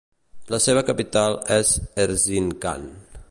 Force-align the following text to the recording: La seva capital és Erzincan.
La 0.53 0.59
seva 0.67 0.83
capital 0.87 1.37
és 1.59 1.75
Erzincan. 2.07 2.89